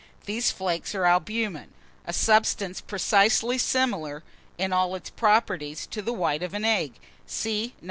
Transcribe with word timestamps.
These 0.25 0.49
flakes 0.49 0.95
are 0.95 1.05
albumen, 1.05 1.75
a 2.07 2.11
substance 2.11 2.81
precisely 2.81 3.59
similar, 3.59 4.23
in 4.57 4.73
all 4.73 4.95
its 4.95 5.11
properties, 5.11 5.85
to 5.91 6.01
the 6.01 6.11
white 6.11 6.41
of 6.41 6.55
egg 6.55 6.93
(see 7.27 7.65
No. 7.67 7.73